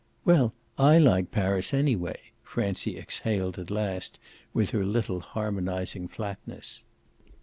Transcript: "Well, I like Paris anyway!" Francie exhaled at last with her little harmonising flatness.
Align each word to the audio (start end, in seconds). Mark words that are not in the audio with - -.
"Well, 0.25 0.55
I 0.79 0.97
like 0.97 1.29
Paris 1.29 1.75
anyway!" 1.75 2.19
Francie 2.41 2.97
exhaled 2.97 3.59
at 3.59 3.69
last 3.69 4.17
with 4.51 4.71
her 4.71 4.83
little 4.83 5.19
harmonising 5.19 6.07
flatness. 6.07 6.81